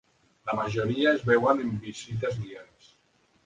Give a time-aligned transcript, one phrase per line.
[0.49, 2.93] La majoria es veuen en visites guiades.